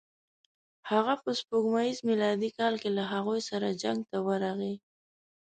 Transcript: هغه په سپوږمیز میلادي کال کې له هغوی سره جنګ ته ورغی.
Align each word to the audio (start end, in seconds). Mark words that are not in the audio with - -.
هغه 0.91 1.13
په 1.23 1.29
سپوږمیز 1.39 1.97
میلادي 2.09 2.49
کال 2.59 2.73
کې 2.81 2.89
له 2.97 3.03
هغوی 3.13 3.39
سره 3.49 3.77
جنګ 3.81 3.99
ته 4.09 4.17
ورغی. 4.27 4.75